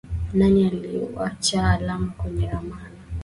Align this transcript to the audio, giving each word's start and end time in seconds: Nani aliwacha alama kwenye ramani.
Nani 0.33 0.67
aliwacha 0.67 1.69
alama 1.69 2.11
kwenye 2.17 2.45
ramani. 2.47 2.99